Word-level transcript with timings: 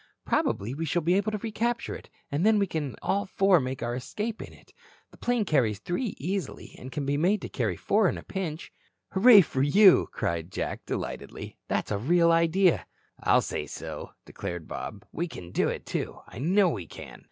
"Probably 0.25 0.73
we 0.73 0.85
shall 0.85 1.03
be 1.03 1.13
able 1.13 1.31
to 1.31 1.37
recapture 1.37 1.93
it, 1.93 2.09
and 2.31 2.43
then 2.43 2.57
we 2.57 2.65
can 2.65 2.95
all 3.03 3.27
four 3.27 3.59
make 3.59 3.83
our 3.83 3.93
escape 3.93 4.41
in 4.41 4.51
it. 4.51 4.73
The 5.11 5.17
'plane 5.17 5.45
carries 5.45 5.77
three 5.77 6.15
easily 6.17 6.73
and 6.79 6.91
can 6.91 7.05
be 7.05 7.17
made 7.17 7.39
to 7.43 7.49
carry 7.49 7.77
four 7.77 8.07
at 8.07 8.17
a 8.17 8.23
pinch." 8.23 8.71
"Hurray 9.09 9.41
for 9.41 9.61
you," 9.61 10.07
cried 10.11 10.51
Jack, 10.51 10.87
delightedly. 10.87 11.59
"That's 11.67 11.91
a 11.91 11.99
real 11.99 12.31
idea." 12.31 12.87
"I'll 13.19 13.41
say 13.43 13.67
so," 13.67 14.13
declared 14.25 14.67
Bob. 14.67 15.05
"We 15.11 15.27
can 15.27 15.51
do 15.51 15.67
it, 15.69 15.85
too. 15.85 16.17
I 16.27 16.39
know 16.39 16.67
we 16.69 16.87
can." 16.87 17.19